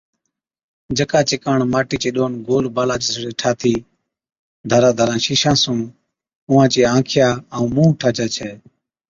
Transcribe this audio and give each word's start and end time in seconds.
جڪا 0.97 1.19
چي 1.29 1.35
ڪاڻ 1.43 1.59
ماٽِي 1.73 1.97
چي 2.03 2.09
ڏونَ 2.15 2.31
گول 2.47 2.65
بالا 2.75 2.95
جِسڙي 3.01 3.31
ٺاٿِي 3.39 3.75
ڌاران 4.69 4.93
ڌاران 4.97 5.19
شِيشان 5.25 5.55
سُون 5.63 5.79
اُونھان 6.47 6.67
چِيا 6.71 6.85
آنکِيا 6.95 7.27
ائُون 7.55 7.69
مُنھن 7.75 7.97
ٺاهجي 7.99 8.25
ڇَي 8.35 8.51